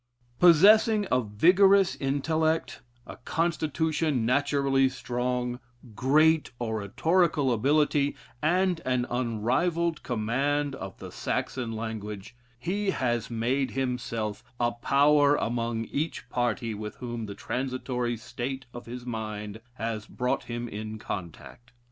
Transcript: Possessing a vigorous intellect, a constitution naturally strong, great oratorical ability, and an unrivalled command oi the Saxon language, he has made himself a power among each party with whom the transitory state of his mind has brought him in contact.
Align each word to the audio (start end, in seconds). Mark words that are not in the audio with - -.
Possessing 0.39 1.05
a 1.11 1.21
vigorous 1.21 1.95
intellect, 1.95 2.81
a 3.05 3.17
constitution 3.17 4.25
naturally 4.25 4.89
strong, 4.89 5.59
great 5.93 6.49
oratorical 6.59 7.53
ability, 7.53 8.15
and 8.41 8.81
an 8.83 9.05
unrivalled 9.11 10.01
command 10.01 10.75
oi 10.75 10.93
the 10.97 11.11
Saxon 11.11 11.73
language, 11.73 12.35
he 12.57 12.89
has 12.89 13.29
made 13.29 13.69
himself 13.69 14.43
a 14.59 14.71
power 14.71 15.35
among 15.35 15.85
each 15.85 16.27
party 16.29 16.73
with 16.73 16.95
whom 16.95 17.27
the 17.27 17.35
transitory 17.35 18.17
state 18.17 18.65
of 18.73 18.87
his 18.87 19.05
mind 19.05 19.61
has 19.75 20.07
brought 20.07 20.45
him 20.45 20.67
in 20.67 20.97
contact. 20.97 21.73